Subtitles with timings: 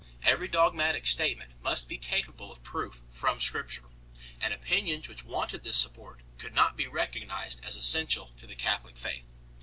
[0.23, 3.81] Every dogmatic statement must be capable of proof from Scripture
[4.15, 8.55] 2, and opinions which wanted this support could not be recognized as essential to the
[8.55, 9.27] Catholic faith.